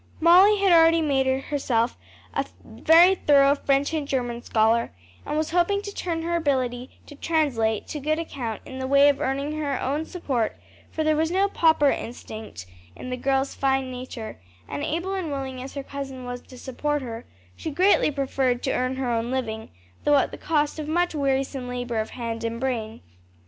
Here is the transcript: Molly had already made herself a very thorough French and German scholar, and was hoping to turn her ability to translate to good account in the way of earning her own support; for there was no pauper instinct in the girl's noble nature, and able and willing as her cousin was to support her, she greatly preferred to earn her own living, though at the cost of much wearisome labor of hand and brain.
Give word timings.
Molly 0.19 0.57
had 0.57 0.71
already 0.71 1.03
made 1.03 1.27
herself 1.27 1.95
a 2.33 2.47
very 2.65 3.13
thorough 3.13 3.53
French 3.53 3.93
and 3.93 4.07
German 4.07 4.41
scholar, 4.41 4.91
and 5.27 5.37
was 5.37 5.51
hoping 5.51 5.83
to 5.83 5.93
turn 5.93 6.23
her 6.23 6.35
ability 6.35 6.99
to 7.05 7.13
translate 7.13 7.87
to 7.89 7.99
good 7.99 8.17
account 8.17 8.63
in 8.65 8.79
the 8.79 8.87
way 8.87 9.09
of 9.09 9.21
earning 9.21 9.59
her 9.61 9.79
own 9.79 10.05
support; 10.05 10.57
for 10.89 11.03
there 11.03 11.15
was 11.15 11.29
no 11.29 11.47
pauper 11.47 11.91
instinct 11.91 12.65
in 12.95 13.11
the 13.11 13.15
girl's 13.15 13.55
noble 13.61 13.85
nature, 13.85 14.39
and 14.67 14.83
able 14.83 15.13
and 15.13 15.29
willing 15.31 15.61
as 15.61 15.75
her 15.75 15.83
cousin 15.83 16.25
was 16.25 16.41
to 16.41 16.57
support 16.57 17.03
her, 17.03 17.27
she 17.55 17.69
greatly 17.69 18.09
preferred 18.09 18.63
to 18.63 18.71
earn 18.73 18.95
her 18.95 19.11
own 19.11 19.29
living, 19.29 19.69
though 20.03 20.15
at 20.15 20.31
the 20.31 20.35
cost 20.39 20.79
of 20.79 20.87
much 20.87 21.13
wearisome 21.13 21.67
labor 21.69 21.99
of 21.99 22.09
hand 22.09 22.43
and 22.43 22.59
brain. 22.59 23.01